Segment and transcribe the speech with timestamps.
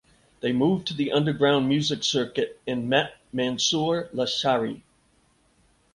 [0.39, 4.81] They moved to the underground music circuit and met Mansoor Lashari.